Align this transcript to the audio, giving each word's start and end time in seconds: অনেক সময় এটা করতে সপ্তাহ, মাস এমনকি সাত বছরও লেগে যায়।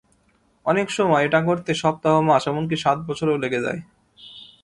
অনেক 0.65 0.87
সময় 0.91 1.23
এটা 1.25 1.39
করতে 1.41 1.71
সপ্তাহ, 1.73 2.13
মাস 2.21 2.43
এমনকি 2.47 2.75
সাত 2.77 2.97
বছরও 3.07 3.41
লেগে 3.43 3.59
যায়। 3.61 3.81